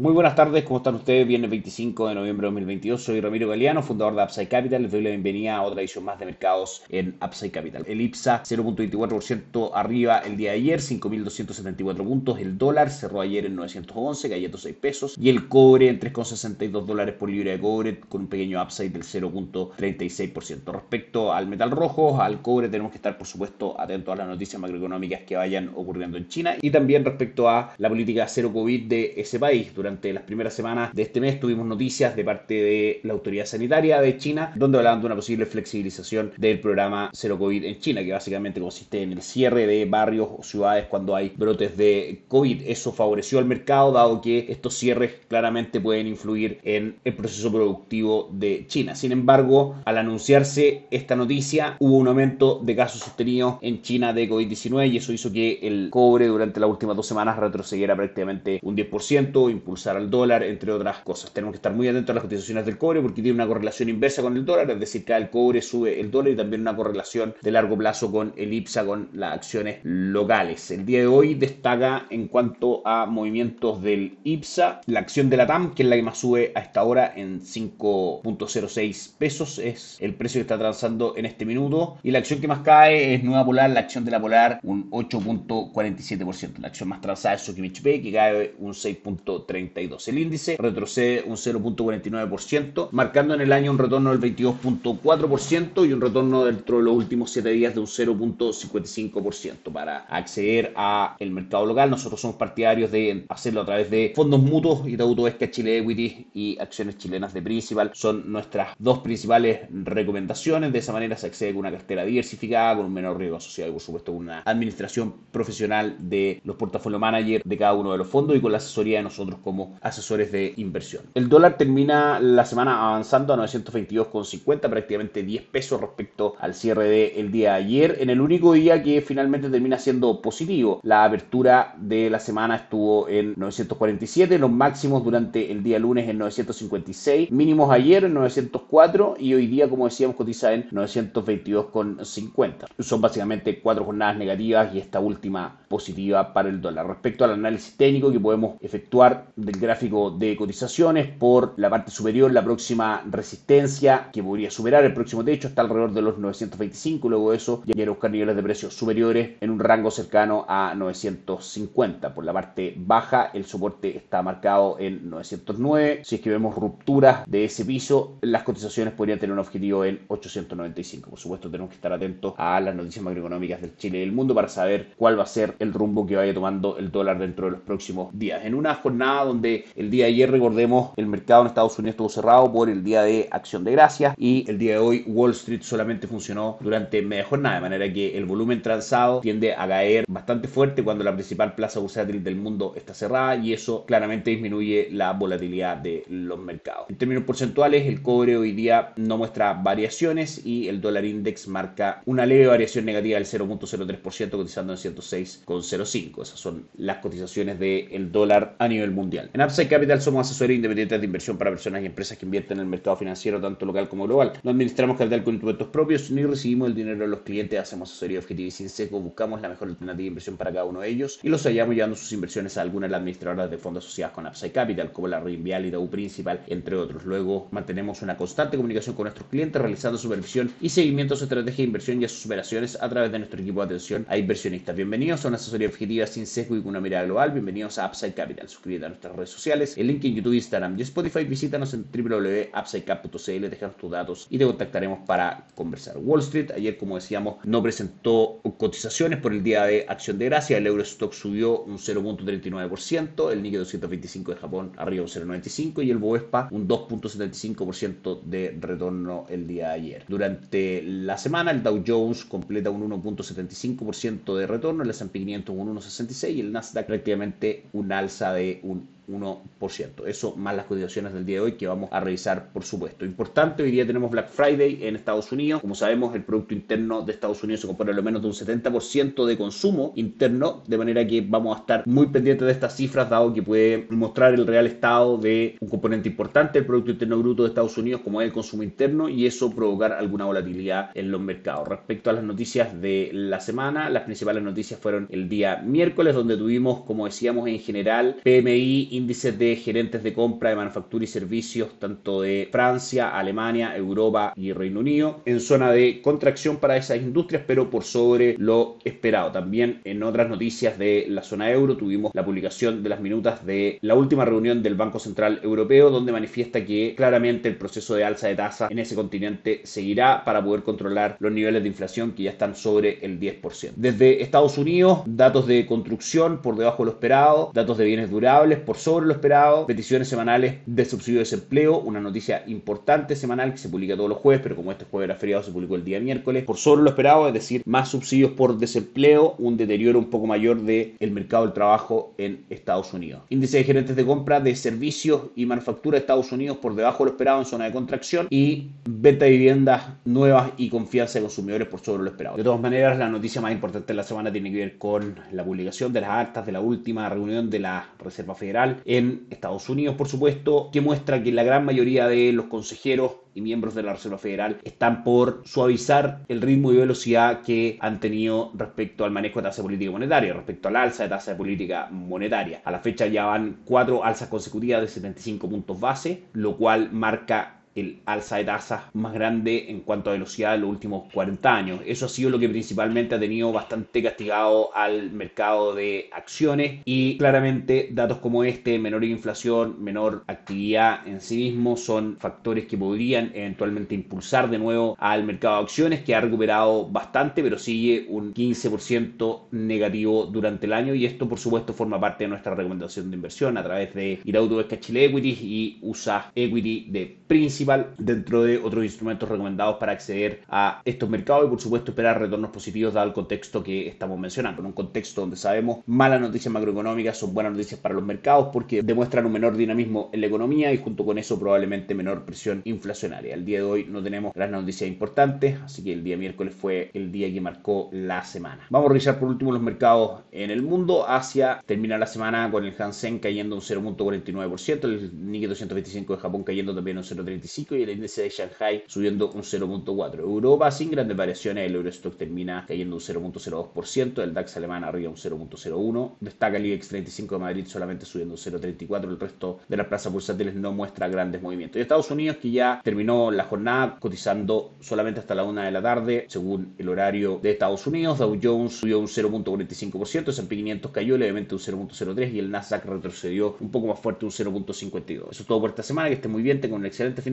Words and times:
Muy 0.00 0.14
buenas 0.14 0.34
tardes, 0.34 0.64
¿cómo 0.64 0.78
están 0.78 0.94
ustedes? 0.94 1.28
Viernes 1.28 1.50
25 1.50 2.08
de 2.08 2.14
noviembre 2.14 2.46
de 2.46 2.52
2022, 2.52 3.02
soy 3.02 3.20
Ramiro 3.20 3.50
Galeano, 3.50 3.82
fundador 3.82 4.16
de 4.16 4.22
Upside 4.22 4.48
Capital. 4.48 4.80
Les 4.80 4.90
doy 4.90 5.02
la 5.02 5.10
bienvenida 5.10 5.56
a 5.56 5.62
otra 5.62 5.82
edición 5.82 6.04
más 6.04 6.18
de 6.18 6.24
mercados 6.24 6.82
en 6.88 7.16
Upside 7.22 7.50
Capital. 7.50 7.84
El 7.86 8.00
IPSA 8.00 8.42
0.24% 8.42 9.72
arriba 9.74 10.20
el 10.20 10.38
día 10.38 10.52
de 10.52 10.56
ayer, 10.56 10.80
5.274 10.80 11.96
puntos. 11.98 12.38
El 12.38 12.56
dólar 12.56 12.88
cerró 12.88 13.20
ayer 13.20 13.44
en 13.44 13.56
911, 13.56 14.30
cayendo 14.30 14.56
6 14.56 14.74
pesos. 14.80 15.14
Y 15.20 15.28
el 15.28 15.48
cobre 15.48 15.90
en 15.90 16.00
3,62 16.00 16.86
dólares 16.86 17.14
por 17.18 17.28
libra 17.28 17.52
de 17.52 17.60
cobre, 17.60 18.00
con 18.00 18.22
un 18.22 18.28
pequeño 18.28 18.62
upside 18.62 18.92
del 18.92 19.02
0.36%. 19.02 20.72
Respecto 20.72 21.30
al 21.30 21.46
metal 21.46 21.72
rojo, 21.72 22.22
al 22.22 22.40
cobre, 22.40 22.70
tenemos 22.70 22.90
que 22.90 22.96
estar, 22.96 23.18
por 23.18 23.26
supuesto, 23.26 23.78
atentos 23.78 24.14
a 24.14 24.16
las 24.16 24.28
noticias 24.28 24.58
macroeconómicas 24.62 25.24
que 25.26 25.36
vayan 25.36 25.70
ocurriendo 25.76 26.16
en 26.16 26.26
China. 26.28 26.56
Y 26.62 26.70
también 26.70 27.04
respecto 27.04 27.50
a 27.50 27.74
la 27.76 27.90
política 27.90 28.26
cero 28.28 28.50
COVID 28.50 28.88
de 28.88 29.12
ese 29.18 29.38
país. 29.38 29.74
Durante 29.74 29.89
durante 29.90 30.12
las 30.12 30.22
primeras 30.22 30.54
semanas 30.54 30.94
de 30.94 31.02
este 31.02 31.20
mes 31.20 31.40
tuvimos 31.40 31.66
noticias 31.66 32.14
de 32.14 32.24
parte 32.24 32.54
de 32.54 33.00
la 33.02 33.12
autoridad 33.12 33.44
sanitaria 33.44 34.00
de 34.00 34.16
China, 34.18 34.52
donde 34.54 34.78
hablaban 34.78 35.00
de 35.00 35.06
una 35.06 35.16
posible 35.16 35.46
flexibilización 35.46 36.30
del 36.36 36.60
programa 36.60 37.10
Cero 37.12 37.36
COVID 37.36 37.64
en 37.64 37.80
China, 37.80 38.04
que 38.04 38.12
básicamente 38.12 38.60
consiste 38.60 39.02
en 39.02 39.10
el 39.10 39.20
cierre 39.22 39.66
de 39.66 39.84
barrios 39.86 40.28
o 40.38 40.44
ciudades 40.44 40.86
cuando 40.86 41.16
hay 41.16 41.32
brotes 41.36 41.76
de 41.76 42.22
COVID. 42.28 42.62
Eso 42.66 42.92
favoreció 42.92 43.40
al 43.40 43.46
mercado, 43.46 43.90
dado 43.90 44.20
que 44.20 44.46
estos 44.48 44.74
cierres 44.74 45.12
claramente 45.26 45.80
pueden 45.80 46.06
influir 46.06 46.60
en 46.62 46.94
el 47.04 47.14
proceso 47.14 47.50
productivo 47.50 48.28
de 48.30 48.66
China. 48.68 48.94
Sin 48.94 49.10
embargo, 49.10 49.74
al 49.84 49.98
anunciarse 49.98 50.84
esta 50.92 51.16
noticia, 51.16 51.74
hubo 51.80 51.96
un 51.96 52.06
aumento 52.06 52.60
de 52.62 52.76
casos 52.76 53.00
sostenidos 53.00 53.56
en 53.60 53.82
China 53.82 54.12
de 54.12 54.30
COVID-19 54.30 54.92
y 54.92 54.98
eso 54.98 55.12
hizo 55.12 55.32
que 55.32 55.58
el 55.62 55.88
cobre 55.90 56.28
durante 56.28 56.60
las 56.60 56.70
últimas 56.70 56.94
dos 56.94 57.08
semanas 57.08 57.36
retrocediera 57.36 57.96
prácticamente 57.96 58.60
un 58.62 58.76
10%, 58.76 59.50
impulsando 59.50 59.79
al 59.86 60.10
dólar, 60.10 60.42
entre 60.42 60.72
otras 60.72 60.98
cosas. 60.98 61.32
Tenemos 61.32 61.52
que 61.52 61.56
estar 61.56 61.72
muy 61.72 61.88
atentos 61.88 62.10
a 62.10 62.14
las 62.14 62.24
cotizaciones 62.24 62.66
del 62.66 62.78
cobre 62.78 63.00
porque 63.00 63.22
tiene 63.22 63.36
una 63.36 63.46
correlación 63.46 63.88
inversa 63.88 64.22
con 64.22 64.36
el 64.36 64.44
dólar, 64.44 64.70
es 64.70 64.80
decir, 64.80 65.04
cada 65.04 65.20
el 65.20 65.30
cobre 65.30 65.62
sube 65.62 66.00
el 66.00 66.10
dólar 66.10 66.32
y 66.32 66.36
también 66.36 66.62
una 66.62 66.76
correlación 66.76 67.34
de 67.40 67.50
largo 67.50 67.76
plazo 67.76 68.10
con 68.10 68.32
el 68.36 68.52
IPSA, 68.52 68.84
con 68.84 69.08
las 69.12 69.34
acciones 69.34 69.80
locales. 69.82 70.70
El 70.70 70.86
día 70.86 71.00
de 71.00 71.06
hoy 71.06 71.34
destaca 71.34 72.06
en 72.10 72.28
cuanto 72.28 72.82
a 72.86 73.06
movimientos 73.06 73.82
del 73.82 74.18
IPSA, 74.24 74.80
la 74.86 75.00
acción 75.00 75.30
de 75.30 75.36
la 75.36 75.46
TAM, 75.46 75.74
que 75.74 75.82
es 75.82 75.88
la 75.88 75.96
que 75.96 76.02
más 76.02 76.18
sube 76.18 76.52
a 76.54 76.60
esta 76.60 76.82
hora 76.84 77.12
en 77.16 77.40
5.06 77.40 79.16
pesos, 79.18 79.58
es 79.58 79.96
el 80.00 80.14
precio 80.14 80.38
que 80.38 80.42
está 80.42 80.58
transando 80.58 81.14
en 81.16 81.26
este 81.26 81.44
minuto. 81.44 81.98
Y 82.02 82.10
la 82.10 82.18
acción 82.18 82.40
que 82.40 82.48
más 82.48 82.60
cae 82.60 83.14
es 83.14 83.24
Nueva 83.24 83.44
Polar, 83.44 83.70
la 83.70 83.80
acción 83.80 84.04
de 84.04 84.10
la 84.10 84.20
Polar, 84.20 84.60
un 84.62 84.90
8.47%. 84.90 86.58
La 86.58 86.68
acción 86.68 86.88
más 86.88 87.00
transada 87.00 87.34
es 87.36 87.42
Sokimich 87.42 87.82
Bay, 87.82 88.02
que 88.02 88.12
cae 88.12 88.54
un 88.58 88.72
6.30%. 88.72 89.69
El 89.74 90.18
índice 90.18 90.56
retrocede 90.58 91.22
un 91.26 91.36
0.49%, 91.36 92.88
marcando 92.92 93.34
en 93.34 93.40
el 93.40 93.52
año 93.52 93.70
un 93.70 93.78
retorno 93.78 94.10
del 94.10 94.20
22.4% 94.20 95.88
y 95.88 95.92
un 95.92 96.00
retorno 96.00 96.44
dentro 96.44 96.78
de 96.78 96.84
los 96.84 96.94
últimos 96.94 97.30
7 97.30 97.48
días 97.50 97.74
de 97.74 97.80
un 97.80 97.86
0.55%. 97.86 99.72
Para 99.72 99.98
acceder 99.98 100.72
al 100.76 101.30
mercado 101.30 101.66
local, 101.66 101.90
nosotros 101.90 102.20
somos 102.20 102.36
partidarios 102.36 102.90
de 102.90 103.24
hacerlo 103.28 103.62
a 103.62 103.66
través 103.66 103.90
de 103.90 104.12
fondos 104.14 104.40
mutuos 104.40 104.86
y 104.86 104.96
de 104.96 105.02
Autoesca 105.02 105.50
Chile 105.50 105.78
Equity 105.78 106.28
y 106.34 106.58
acciones 106.60 106.98
chilenas 106.98 107.32
de 107.32 107.42
Principal. 107.42 107.90
Son 107.94 108.30
nuestras 108.30 108.74
dos 108.78 108.98
principales 109.00 109.60
recomendaciones. 109.70 110.72
De 110.72 110.78
esa 110.78 110.92
manera 110.92 111.16
se 111.16 111.26
accede 111.26 111.50
con 111.50 111.60
una 111.60 111.70
cartera 111.70 112.04
diversificada, 112.04 112.76
con 112.76 112.86
un 112.86 112.92
menor 112.92 113.18
riesgo 113.18 113.36
asociado 113.36 113.70
y 113.70 113.72
por 113.72 113.82
supuesto 113.82 114.12
con 114.12 114.22
una 114.22 114.42
administración 114.44 115.14
profesional 115.30 115.96
de 115.98 116.40
los 116.44 116.56
portafolio 116.56 116.98
managers 116.98 117.42
de 117.44 117.56
cada 117.56 117.74
uno 117.74 117.92
de 117.92 117.98
los 117.98 118.06
fondos 118.06 118.36
y 118.36 118.40
con 118.40 118.52
la 118.52 118.58
asesoría 118.58 118.98
de 118.98 119.04
nosotros 119.04 119.40
como 119.42 119.59
asesores 119.80 120.32
de 120.32 120.54
inversión. 120.56 121.04
El 121.14 121.28
dólar 121.28 121.56
termina 121.56 122.20
la 122.20 122.44
semana 122.44 122.88
avanzando 122.88 123.32
a 123.34 123.36
922,50, 123.36 124.60
prácticamente 124.68 125.22
10 125.22 125.42
pesos 125.44 125.80
respecto 125.80 126.34
al 126.38 126.54
cierre 126.54 126.88
del 126.88 127.30
día 127.30 127.52
de 127.52 127.56
ayer, 127.56 127.96
en 128.00 128.10
el 128.10 128.20
único 128.20 128.52
día 128.52 128.82
que 128.82 129.00
finalmente 129.00 129.48
termina 129.48 129.78
siendo 129.78 130.20
positivo. 130.22 130.80
La 130.82 131.04
apertura 131.04 131.74
de 131.78 132.10
la 132.10 132.18
semana 132.20 132.56
estuvo 132.56 133.08
en 133.08 133.34
947, 133.36 134.38
los 134.38 134.50
máximos 134.50 135.04
durante 135.04 135.50
el 135.50 135.62
día 135.62 135.78
lunes 135.78 136.08
en 136.08 136.18
956, 136.18 137.30
mínimos 137.30 137.70
ayer 137.70 138.04
en 138.04 138.14
904 138.14 139.16
y 139.18 139.34
hoy 139.34 139.46
día, 139.46 139.68
como 139.68 139.84
decíamos, 139.86 140.16
cotiza 140.16 140.52
en 140.52 140.68
922,50. 140.70 142.66
Son 142.78 143.00
básicamente 143.00 143.60
cuatro 143.60 143.84
jornadas 143.84 144.16
negativas 144.16 144.74
y 144.74 144.78
esta 144.78 145.00
última 145.00 145.60
positiva 145.68 146.32
para 146.32 146.48
el 146.48 146.60
dólar. 146.60 146.86
Respecto 146.86 147.24
al 147.24 147.32
análisis 147.32 147.76
técnico 147.76 148.10
que 148.10 148.20
podemos 148.20 148.56
efectuar 148.60 149.26
del 149.50 149.60
gráfico 149.60 150.10
de 150.12 150.36
cotizaciones. 150.36 151.08
Por 151.18 151.54
la 151.56 151.68
parte 151.68 151.90
superior, 151.90 152.32
la 152.32 152.44
próxima 152.44 153.02
resistencia 153.10 154.08
que 154.12 154.22
podría 154.22 154.50
superar 154.50 154.84
el 154.84 154.94
próximo 154.94 155.24
techo 155.24 155.48
está 155.48 155.62
alrededor 155.62 155.92
de 155.92 156.02
los 156.02 156.18
925. 156.18 157.08
Luego 157.08 157.30
de 157.32 157.36
eso, 157.36 157.62
ya 157.66 157.84
a 157.84 157.90
buscar 157.90 158.10
niveles 158.10 158.36
de 158.36 158.42
precios 158.42 158.74
superiores 158.74 159.30
en 159.40 159.50
un 159.50 159.58
rango 159.58 159.90
cercano 159.90 160.44
a 160.48 160.74
950. 160.76 162.14
Por 162.14 162.24
la 162.24 162.32
parte 162.32 162.74
baja, 162.76 163.30
el 163.34 163.44
soporte 163.44 163.96
está 163.96 164.22
marcado 164.22 164.76
en 164.78 165.10
909. 165.10 166.02
Si 166.04 166.16
es 166.16 166.20
que 166.20 166.30
vemos 166.30 166.54
rupturas 166.54 167.24
de 167.26 167.44
ese 167.44 167.64
piso, 167.64 168.18
las 168.20 168.44
cotizaciones 168.44 168.94
podrían 168.94 169.18
tener 169.18 169.32
un 169.32 169.40
objetivo 169.40 169.84
en 169.84 170.00
895. 170.06 171.10
Por 171.10 171.18
supuesto, 171.18 171.50
tenemos 171.50 171.70
que 171.70 171.76
estar 171.76 171.92
atentos 171.92 172.34
a 172.36 172.60
las 172.60 172.74
noticias 172.74 173.04
macroeconómicas 173.04 173.60
del 173.60 173.76
Chile 173.76 173.98
y 173.98 174.00
del 174.02 174.12
mundo 174.12 174.34
para 174.34 174.48
saber 174.48 174.92
cuál 174.96 175.18
va 175.18 175.24
a 175.24 175.26
ser 175.26 175.56
el 175.58 175.72
rumbo 175.72 176.06
que 176.06 176.16
vaya 176.16 176.32
tomando 176.32 176.78
el 176.78 176.92
dólar 176.92 177.18
dentro 177.18 177.46
de 177.46 177.52
los 177.52 177.60
próximos 177.60 178.16
días. 178.16 178.44
En 178.44 178.54
una 178.54 178.74
jornada 178.76 179.24
donde 179.30 179.64
el 179.76 179.90
día 179.90 180.04
de 180.04 180.12
ayer, 180.12 180.30
recordemos, 180.30 180.90
el 180.96 181.06
mercado 181.06 181.42
en 181.42 181.48
Estados 181.48 181.78
Unidos 181.78 181.94
estuvo 181.94 182.08
cerrado 182.08 182.52
por 182.52 182.68
el 182.68 182.82
día 182.82 183.02
de 183.02 183.28
acción 183.30 183.64
de 183.64 183.72
gracias 183.72 184.14
y 184.18 184.44
el 184.48 184.58
día 184.58 184.72
de 184.72 184.78
hoy 184.78 185.04
Wall 185.06 185.30
Street 185.32 185.62
solamente 185.62 186.06
funcionó 186.06 186.58
durante 186.60 187.00
media 187.02 187.24
jornada, 187.24 187.56
de 187.56 187.60
manera 187.60 187.92
que 187.92 188.16
el 188.16 188.24
volumen 188.24 188.62
transado 188.62 189.20
tiende 189.20 189.54
a 189.54 189.66
caer 189.68 190.04
bastante 190.08 190.48
fuerte 190.48 190.82
cuando 190.82 191.04
la 191.04 191.14
principal 191.14 191.54
plaza 191.54 191.80
bursátil 191.80 192.22
del 192.22 192.36
mundo 192.36 192.74
está 192.76 192.94
cerrada 192.94 193.36
y 193.36 193.52
eso 193.52 193.84
claramente 193.86 194.30
disminuye 194.30 194.88
la 194.90 195.12
volatilidad 195.12 195.76
de 195.76 196.04
los 196.08 196.38
mercados. 196.38 196.86
En 196.88 196.96
términos 196.96 197.24
porcentuales, 197.24 197.86
el 197.86 198.02
cobre 198.02 198.36
hoy 198.36 198.52
día 198.52 198.92
no 198.96 199.16
muestra 199.18 199.52
variaciones 199.52 200.44
y 200.44 200.68
el 200.68 200.80
dólar 200.80 201.04
index 201.04 201.48
marca 201.48 202.02
una 202.06 202.26
leve 202.26 202.46
variación 202.46 202.84
negativa 202.84 203.18
del 203.18 203.26
0.03% 203.26 204.30
cotizando 204.30 204.72
en 204.72 204.78
106,05. 204.78 206.22
Esas 206.22 206.40
son 206.40 206.66
las 206.76 206.98
cotizaciones 206.98 207.58
del 207.58 208.10
dólar 208.12 208.56
a 208.58 208.68
nivel 208.68 208.90
mundial. 208.90 209.19
En 209.32 209.42
Upside 209.42 209.68
Capital 209.68 210.00
somos 210.00 210.26
asesores 210.26 210.56
independientes 210.56 210.98
de 210.98 211.06
inversión 211.06 211.36
para 211.36 211.50
personas 211.50 211.82
y 211.82 211.86
empresas 211.86 212.16
que 212.16 212.24
invierten 212.24 212.58
en 212.58 212.62
el 212.62 212.68
mercado 212.68 212.96
financiero 212.96 213.40
tanto 213.40 213.66
local 213.66 213.88
como 213.88 214.06
global. 214.06 214.32
No 214.42 214.50
administramos 214.50 214.96
capital 214.96 215.22
con 215.22 215.34
instrumentos 215.34 215.68
propios 215.68 216.10
ni 216.10 216.24
recibimos 216.24 216.68
el 216.68 216.74
dinero 216.74 217.00
de 217.00 217.08
los 217.08 217.20
clientes, 217.20 217.58
hacemos 217.58 217.90
asesoría 217.90 218.18
objetiva 218.18 218.48
y 218.48 218.50
sin 218.50 218.68
seco, 218.68 219.00
buscamos 219.00 219.40
la 219.40 219.48
mejor 219.48 219.68
alternativa 219.68 220.02
de 220.02 220.08
inversión 220.08 220.36
para 220.36 220.52
cada 220.52 220.64
uno 220.64 220.80
de 220.80 220.88
ellos 220.88 221.20
y 221.22 221.28
los 221.28 221.42
hallamos 221.44 221.74
llevando 221.74 221.96
sus 221.96 222.12
inversiones 222.12 222.56
a 222.56 222.62
algunas 222.62 222.88
de 222.88 222.92
las 222.92 223.00
administradoras 223.00 223.50
de 223.50 223.58
fondos 223.58 223.84
asociadas 223.84 224.14
con 224.14 224.26
Upside 224.26 224.52
Capital, 224.52 224.92
como 224.92 225.08
la 225.08 225.20
Reinvial 225.20 225.66
y 225.66 225.76
U 225.76 225.88
Principal, 225.90 226.40
entre 226.46 226.76
otros. 226.76 227.04
Luego 227.04 227.48
mantenemos 227.50 228.02
una 228.02 228.16
constante 228.16 228.56
comunicación 228.56 228.94
con 228.94 229.04
nuestros 229.04 229.28
clientes, 229.28 229.60
realizando 229.60 229.98
supervisión 229.98 230.52
y 230.60 230.68
seguimiento 230.68 231.14
a 231.14 231.16
su 231.16 231.24
estrategia 231.24 231.56
de 231.56 231.64
inversión 231.64 232.00
y 232.00 232.04
a 232.04 232.08
sus 232.08 232.26
operaciones 232.26 232.78
a 232.80 232.88
través 232.88 233.12
de 233.12 233.18
nuestro 233.18 233.40
equipo 233.40 233.60
de 233.60 233.66
atención 233.66 234.06
a 234.08 234.16
inversionistas. 234.16 234.74
Bienvenidos 234.74 235.24
a 235.24 235.28
una 235.28 235.36
asesoría 235.36 235.68
objetiva 235.68 236.06
sin 236.06 236.26
sesgo 236.26 236.56
y 236.56 236.60
con 236.60 236.70
una 236.70 236.80
mirada 236.80 237.04
global. 237.04 237.32
Bienvenidos 237.32 237.78
a 237.78 237.86
Upside 237.86 238.14
Capital. 238.14 238.48
Suscríbete 238.48 238.86
a 238.86 239.09
redes 239.16 239.30
sociales, 239.30 239.76
el 239.76 239.86
link 239.86 240.04
en 240.04 240.14
YouTube, 240.14 240.34
Instagram 240.34 240.78
y 240.78 240.82
Spotify. 240.82 241.24
Visítanos 241.24 241.74
en 241.74 241.84
www.upsidecap.cl, 241.92 243.48
dejar 243.48 243.74
tus 243.74 243.90
datos 243.90 244.26
y 244.30 244.38
te 244.38 244.46
contactaremos 244.46 245.00
para 245.06 245.46
conversar. 245.54 245.98
Wall 245.98 246.20
Street, 246.20 246.52
ayer, 246.54 246.76
como 246.76 246.96
decíamos, 246.96 247.36
no 247.44 247.62
presentó 247.62 248.40
cotizaciones 248.58 249.18
por 249.20 249.32
el 249.32 249.42
día 249.42 249.64
de 249.64 249.86
acción 249.88 250.18
de 250.18 250.26
gracia. 250.26 250.58
El 250.58 250.66
Eurostock 250.66 251.12
subió 251.12 251.62
un 251.62 251.78
0.39%, 251.78 253.32
el 253.32 253.42
Nikkei 253.42 253.58
225 253.58 254.32
de 254.32 254.38
Japón 254.38 254.72
arriba 254.76 255.02
un 255.02 255.08
0.95 255.08 255.84
y 255.84 255.90
el 255.90 255.98
Bovespa 255.98 256.48
un 256.50 256.68
2.75% 256.68 258.22
de 258.22 258.56
retorno 258.60 259.26
el 259.28 259.46
día 259.46 259.68
de 259.68 259.74
ayer. 259.74 260.04
Durante 260.08 260.82
la 260.82 261.16
semana, 261.18 261.50
el 261.50 261.62
Dow 261.62 261.82
Jones 261.86 262.24
completa 262.24 262.70
un 262.70 262.88
1.75% 262.90 264.36
de 264.36 264.46
retorno, 264.46 264.82
el 264.82 264.90
S&P 264.90 265.18
500 265.18 265.54
un 265.56 265.76
1.66 265.76 266.34
y 266.34 266.40
el 266.40 266.52
Nasdaq 266.52 266.86
prácticamente 266.86 267.64
un 267.72 267.92
alza 267.92 268.32
de 268.32 268.60
un 268.62 268.88
1%. 269.10 270.06
Eso 270.06 270.36
más 270.36 270.56
las 270.56 270.66
cotizaciones 270.66 271.12
del 271.12 271.26
día 271.26 271.36
de 271.36 271.40
hoy 271.42 271.52
que 271.52 271.66
vamos 271.66 271.90
a 271.92 272.00
revisar, 272.00 272.52
por 272.52 272.64
supuesto. 272.64 273.04
Importante, 273.04 273.62
hoy 273.62 273.70
día 273.70 273.86
tenemos 273.86 274.10
Black 274.10 274.28
Friday 274.28 274.78
en 274.82 274.96
Estados 274.96 275.32
Unidos. 275.32 275.60
Como 275.60 275.74
sabemos, 275.74 276.14
el 276.14 276.22
Producto 276.22 276.54
Interno 276.54 277.02
de 277.02 277.12
Estados 277.12 277.42
Unidos 277.42 277.60
se 277.60 277.66
compone 277.66 277.92
lo 277.92 278.02
menos 278.02 278.22
de 278.22 278.28
un 278.28 278.34
70% 278.34 279.26
de 279.26 279.36
consumo 279.36 279.92
interno, 279.96 280.62
de 280.66 280.78
manera 280.78 281.06
que 281.06 281.20
vamos 281.20 281.56
a 281.56 281.60
estar 281.60 281.86
muy 281.86 282.06
pendientes 282.06 282.46
de 282.46 282.52
estas 282.52 282.76
cifras, 282.76 283.10
dado 283.10 283.32
que 283.32 283.42
puede 283.42 283.86
mostrar 283.90 284.34
el 284.34 284.46
real 284.46 284.66
estado 284.66 285.18
de 285.18 285.56
un 285.60 285.68
componente 285.68 286.08
importante 286.08 286.58
del 286.58 286.66
Producto 286.66 286.92
Interno 286.92 287.18
Bruto 287.18 287.42
de 287.42 287.48
Estados 287.48 287.76
Unidos, 287.76 288.00
como 288.02 288.20
es 288.20 288.26
el 288.26 288.32
consumo 288.32 288.62
interno, 288.62 289.08
y 289.08 289.26
eso 289.26 289.50
provocar 289.50 289.92
alguna 289.92 290.24
volatilidad 290.24 290.90
en 290.94 291.10
los 291.10 291.20
mercados. 291.20 291.68
Respecto 291.68 292.10
a 292.10 292.12
las 292.12 292.24
noticias 292.24 292.80
de 292.80 293.10
la 293.12 293.40
semana, 293.40 293.90
las 293.90 294.04
principales 294.04 294.42
noticias 294.42 294.80
fueron 294.80 295.06
el 295.10 295.28
día 295.28 295.62
miércoles, 295.64 296.14
donde 296.14 296.36
tuvimos, 296.36 296.82
como 296.84 297.06
decíamos 297.06 297.48
en 297.48 297.58
general, 297.58 298.16
PMI, 298.22 298.88
índices 299.00 299.38
de 299.38 299.56
gerentes 299.56 300.02
de 300.02 300.12
compra 300.12 300.50
de 300.50 300.56
manufactura 300.56 301.04
y 301.04 301.06
servicios, 301.06 301.78
tanto 301.78 302.22
de 302.22 302.48
Francia, 302.52 303.10
Alemania, 303.18 303.76
Europa 303.76 304.32
y 304.36 304.52
Reino 304.52 304.80
Unido, 304.80 305.22
en 305.24 305.40
zona 305.40 305.72
de 305.72 306.02
contracción 306.02 306.58
para 306.58 306.76
esas 306.76 306.98
industrias, 306.98 307.42
pero 307.46 307.70
por 307.70 307.84
sobre 307.84 308.36
lo 308.38 308.76
esperado. 308.84 309.32
También 309.32 309.80
en 309.84 310.02
otras 310.02 310.28
noticias 310.28 310.78
de 310.78 311.06
la 311.08 311.22
zona 311.22 311.50
euro 311.50 311.76
tuvimos 311.76 312.12
la 312.14 312.24
publicación 312.24 312.82
de 312.82 312.88
las 312.88 313.00
minutas 313.00 313.44
de 313.46 313.78
la 313.82 313.94
última 313.94 314.24
reunión 314.24 314.62
del 314.62 314.74
Banco 314.74 314.98
Central 314.98 315.40
Europeo, 315.42 315.90
donde 315.90 316.12
manifiesta 316.12 316.64
que 316.64 316.94
claramente 316.96 317.48
el 317.48 317.56
proceso 317.56 317.94
de 317.94 318.04
alza 318.04 318.28
de 318.28 318.36
tasa 318.36 318.68
en 318.70 318.78
ese 318.78 318.94
continente 318.94 319.62
seguirá 319.64 320.24
para 320.24 320.44
poder 320.44 320.62
controlar 320.62 321.16
los 321.20 321.32
niveles 321.32 321.62
de 321.62 321.68
inflación 321.68 322.12
que 322.12 322.24
ya 322.24 322.30
están 322.30 322.54
sobre 322.54 322.98
el 323.04 323.18
10%. 323.18 323.72
Desde 323.76 324.22
Estados 324.22 324.58
Unidos, 324.58 325.00
datos 325.06 325.46
de 325.46 325.66
construcción 325.66 326.42
por 326.42 326.56
debajo 326.56 326.82
de 326.82 326.86
lo 326.86 326.92
esperado, 326.92 327.50
datos 327.54 327.78
de 327.78 327.84
bienes 327.84 328.10
durables 328.10 328.58
por 328.58 328.76
sobre 328.76 328.89
lo 328.98 329.12
esperado, 329.12 329.66
peticiones 329.66 330.08
semanales 330.08 330.56
de 330.66 330.84
subsidio 330.84 331.18
de 331.18 331.24
desempleo, 331.24 331.78
una 331.78 332.00
noticia 332.00 332.42
importante 332.48 333.14
semanal 333.14 333.52
que 333.52 333.58
se 333.58 333.68
publica 333.68 333.94
todos 333.94 334.08
los 334.08 334.18
jueves, 334.18 334.42
pero 334.42 334.56
como 334.56 334.72
este 334.72 334.86
jueves 334.86 335.10
era 335.10 335.18
feriado 335.18 335.42
se 335.44 335.52
publicó 335.52 335.76
el 335.76 335.84
día 335.84 336.00
miércoles, 336.00 336.44
por 336.44 336.56
sobre 336.56 336.82
lo 336.82 336.90
esperado, 336.90 337.28
es 337.28 337.34
decir, 337.34 337.62
más 337.66 337.88
subsidios 337.88 338.32
por 338.32 338.58
desempleo, 338.58 339.36
un 339.38 339.56
deterioro 339.56 339.98
un 339.98 340.10
poco 340.10 340.26
mayor 340.26 340.62
del 340.62 340.94
el 340.98 341.10
mercado 341.12 341.44
del 341.44 341.52
trabajo 341.52 342.14
en 342.18 342.44
Estados 342.50 342.92
Unidos. 342.92 343.22
Índice 343.28 343.58
de 343.58 343.64
gerentes 343.64 343.94
de 343.94 344.04
compra 344.04 344.40
de 344.40 344.56
servicios 344.56 345.22
y 345.36 345.46
manufactura 345.46 345.96
de 345.96 346.00
Estados 346.00 346.32
Unidos 346.32 346.56
por 346.56 346.74
debajo 346.74 347.04
de 347.04 347.10
lo 347.10 347.14
esperado 347.14 347.38
en 347.40 347.44
zona 347.44 347.66
de 347.66 347.72
contracción 347.72 348.26
y 348.30 348.70
venta 348.88 349.26
de 349.26 349.32
viviendas 349.32 349.84
nuevas 350.04 350.52
y 350.56 350.68
confianza 350.68 351.18
de 351.18 351.24
consumidores 351.24 351.68
por 351.68 351.80
sobre 351.80 352.02
lo 352.02 352.10
esperado. 352.10 352.36
De 352.36 352.44
todas 352.44 352.60
maneras, 352.60 352.98
la 352.98 353.08
noticia 353.08 353.40
más 353.40 353.52
importante 353.52 353.88
de 353.88 353.94
la 353.94 354.02
semana 354.02 354.32
tiene 354.32 354.50
que 354.50 354.58
ver 354.58 354.78
con 354.78 355.20
la 355.32 355.44
publicación 355.44 355.92
de 355.92 356.00
las 356.00 356.10
actas 356.10 356.46
de 356.46 356.52
la 356.52 356.60
última 356.60 357.08
reunión 357.08 357.50
de 357.50 357.58
la 357.58 357.90
Reserva 357.98 358.34
Federal 358.34 358.69
en 358.84 359.26
Estados 359.30 359.68
Unidos, 359.68 359.96
por 359.96 360.08
supuesto, 360.08 360.70
que 360.72 360.80
muestra 360.80 361.22
que 361.22 361.32
la 361.32 361.42
gran 361.42 361.64
mayoría 361.64 362.06
de 362.08 362.32
los 362.32 362.46
consejeros 362.46 363.16
y 363.34 363.40
miembros 363.40 363.74
de 363.74 363.82
la 363.82 363.92
Reserva 363.92 364.18
Federal 364.18 364.58
están 364.64 365.04
por 365.04 365.42
suavizar 365.44 366.22
el 366.28 366.40
ritmo 366.40 366.72
y 366.72 366.76
velocidad 366.76 367.42
que 367.42 367.78
han 367.80 368.00
tenido 368.00 368.50
respecto 368.54 369.04
al 369.04 369.10
manejo 369.10 369.40
de 369.40 369.48
tasa 369.48 369.62
política 369.62 369.90
monetaria, 369.90 370.34
respecto 370.34 370.68
al 370.68 370.76
alza 370.76 371.04
de 371.04 371.08
tasa 371.10 371.32
de 371.32 371.36
política 371.36 371.88
monetaria. 371.90 372.60
A 372.64 372.70
la 372.70 372.80
fecha 372.80 373.06
ya 373.06 373.26
van 373.26 373.60
cuatro 373.64 374.04
alzas 374.04 374.28
consecutivas 374.28 374.80
de 374.80 374.88
75 374.88 375.48
puntos 375.48 375.80
base, 375.80 376.24
lo 376.32 376.56
cual 376.56 376.90
marca 376.92 377.59
el 377.74 378.00
alza 378.04 378.36
de 378.36 378.44
tasas 378.44 378.82
más 378.94 379.12
grande 379.12 379.70
en 379.70 379.80
cuanto 379.80 380.10
a 380.10 380.14
velocidad 380.14 380.54
en 380.54 380.62
los 380.62 380.70
últimos 380.70 381.12
40 381.12 381.54
años. 381.54 381.80
Eso 381.86 382.06
ha 382.06 382.08
sido 382.08 382.30
lo 382.30 382.38
que 382.38 382.48
principalmente 382.48 383.14
ha 383.14 383.20
tenido 383.20 383.52
bastante 383.52 384.02
castigado 384.02 384.74
al 384.74 385.12
mercado 385.12 385.74
de 385.74 386.08
acciones 386.12 386.80
y 386.84 387.16
claramente 387.18 387.88
datos 387.92 388.18
como 388.18 388.44
este, 388.44 388.78
menor 388.78 389.04
inflación, 389.04 389.82
menor 389.82 390.24
actividad 390.26 391.06
en 391.06 391.20
sí 391.20 391.36
mismo, 391.36 391.76
son 391.76 392.16
factores 392.18 392.66
que 392.66 392.76
podrían 392.76 393.32
eventualmente 393.34 393.94
impulsar 393.94 394.50
de 394.50 394.58
nuevo 394.58 394.96
al 394.98 395.24
mercado 395.24 395.56
de 395.56 395.62
acciones 395.62 396.00
que 396.02 396.14
ha 396.14 396.20
recuperado 396.20 396.88
bastante 396.88 397.42
pero 397.42 397.58
sigue 397.58 398.06
un 398.08 398.34
15% 398.34 399.48
negativo 399.52 400.26
durante 400.26 400.66
el 400.66 400.72
año 400.72 400.94
y 400.94 401.06
esto 401.06 401.28
por 401.28 401.38
supuesto 401.38 401.72
forma 401.72 402.00
parte 402.00 402.24
de 402.24 402.28
nuestra 402.28 402.54
recomendación 402.54 403.10
de 403.10 403.16
inversión 403.16 403.56
a 403.56 403.62
través 403.62 403.94
de 403.94 404.20
Irauto 404.24 404.62
Chile 404.62 405.06
Equities 405.06 405.40
y 405.42 405.78
USA 405.82 406.30
Equity 406.34 406.86
de 406.90 407.18
Principal 407.26 407.59
dentro 407.98 408.42
de 408.42 408.58
otros 408.58 408.84
instrumentos 408.84 409.28
recomendados 409.28 409.76
para 409.76 409.92
acceder 409.92 410.42
a 410.48 410.82
estos 410.84 411.08
mercados 411.08 411.46
y 411.46 411.48
por 411.48 411.60
supuesto 411.60 411.90
esperar 411.92 412.20
retornos 412.20 412.50
positivos 412.50 412.94
dado 412.94 413.06
el 413.06 413.12
contexto 413.12 413.62
que 413.62 413.88
estamos 413.88 414.18
mencionando, 414.18 414.60
en 414.60 414.66
un 414.66 414.72
contexto 414.72 415.20
donde 415.20 415.36
sabemos 415.36 415.78
malas 415.86 416.20
noticias 416.20 416.52
macroeconómicas 416.52 417.16
son 417.18 417.34
buenas 417.34 417.52
noticias 417.52 417.80
para 417.80 417.94
los 417.94 418.04
mercados 418.04 418.48
porque 418.52 418.82
demuestran 418.82 419.26
un 419.26 419.32
menor 419.32 419.56
dinamismo 419.56 420.10
en 420.12 420.20
la 420.20 420.26
economía 420.26 420.72
y 420.72 420.78
junto 420.78 421.04
con 421.04 421.18
eso 421.18 421.38
probablemente 421.38 421.94
menor 421.94 422.24
presión 422.24 422.62
inflacionaria. 422.64 423.34
El 423.34 423.44
día 423.44 423.58
de 423.58 423.64
hoy 423.64 423.86
no 423.88 424.02
tenemos 424.02 424.32
grandes 424.34 424.60
noticias 424.60 424.88
importantes, 424.88 425.58
así 425.62 425.84
que 425.84 425.92
el 425.92 426.04
día 426.04 426.16
miércoles 426.16 426.54
fue 426.54 426.90
el 426.94 427.12
día 427.12 427.32
que 427.32 427.40
marcó 427.40 427.88
la 427.92 428.24
semana. 428.24 428.66
Vamos 428.70 428.86
a 428.86 428.88
revisar 428.90 429.18
por 429.18 429.28
último 429.28 429.52
los 429.52 429.62
mercados 429.62 430.22
en 430.32 430.50
el 430.50 430.62
mundo. 430.62 431.06
Asia 431.06 431.62
termina 431.66 431.98
la 431.98 432.06
semana 432.06 432.50
con 432.50 432.64
el 432.64 432.74
Hansen 432.78 433.18
cayendo 433.18 433.56
un 433.56 433.62
0.49%, 433.62 434.84
el 434.84 435.30
Nikkei 435.30 435.48
225 435.48 436.16
de 436.16 436.20
Japón 436.20 436.44
cayendo 436.44 436.74
también 436.74 436.98
un 436.98 437.04
0.35% 437.04 437.49
y 437.58 437.82
el 437.82 437.90
índice 437.90 438.22
de 438.22 438.30
Shanghai 438.30 438.84
subiendo 438.86 439.30
un 439.30 439.42
0.4. 439.42 440.20
Europa 440.20 440.70
sin 440.70 440.90
grandes 440.90 441.16
variaciones, 441.16 441.66
el 441.66 441.74
Eurostock 441.74 442.16
termina 442.16 442.64
cayendo 442.66 442.96
un 442.96 443.00
0.02%, 443.02 444.22
el 444.22 444.34
DAX 444.34 444.56
alemán 444.56 444.84
arriba 444.84 445.10
un 445.10 445.16
0.01, 445.16 446.12
destaca 446.20 446.56
el 446.56 446.66
IBEX 446.66 446.88
35 446.88 447.34
de 447.34 447.40
Madrid 447.40 447.66
solamente 447.66 448.06
subiendo 448.06 448.34
un 448.34 448.38
0.34, 448.38 449.04
el 449.04 449.18
resto 449.18 449.60
de 449.68 449.76
las 449.76 449.86
plazas 449.86 450.12
bursátiles 450.12 450.54
no 450.54 450.72
muestra 450.72 451.08
grandes 451.08 451.42
movimientos. 451.42 451.78
Y 451.78 451.82
Estados 451.82 452.10
Unidos 452.10 452.36
que 452.36 452.50
ya 452.50 452.80
terminó 452.84 453.30
la 453.30 453.44
jornada 453.44 453.98
cotizando 453.98 454.74
solamente 454.80 455.20
hasta 455.20 455.34
la 455.34 455.44
1 455.44 455.62
de 455.62 455.70
la 455.70 455.82
tarde, 455.82 456.26
según 456.28 456.74
el 456.78 456.88
horario 456.88 457.40
de 457.42 457.52
Estados 457.52 457.86
Unidos, 457.86 458.18
Dow 458.18 458.38
Jones 458.40 458.74
subió 458.74 458.98
un 458.98 459.06
0.45%, 459.06 460.22
el 460.22 460.28
S&P 460.28 460.56
500 460.56 460.90
cayó 460.92 461.18
levemente 461.18 461.54
un 461.54 461.60
0.03 461.60 462.32
y 462.32 462.38
el 462.38 462.50
Nasdaq 462.50 462.84
retrocedió 462.84 463.56
un 463.60 463.70
poco 463.70 463.88
más 463.88 463.98
fuerte 463.98 464.24
un 464.24 464.30
0.52. 464.30 465.30
Eso 465.30 465.42
es 465.42 465.46
todo 465.46 465.60
por 465.60 465.70
esta 465.70 465.82
semana, 465.82 466.08
que 466.08 466.14
esté 466.14 466.28
muy 466.28 466.42
bien, 466.42 466.60
tengan 466.60 466.80
un 466.80 466.86
excelente 466.86 467.22
fin 467.22 467.32